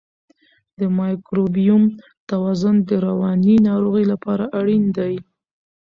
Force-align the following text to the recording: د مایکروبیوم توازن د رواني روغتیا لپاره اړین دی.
د 0.79 0.81
مایکروبیوم 0.99 1.83
توازن 2.29 2.75
د 2.89 2.91
رواني 3.05 3.55
روغتیا 3.83 4.09
لپاره 4.11 4.45
اړین 4.59 4.85
دی. 4.97 5.15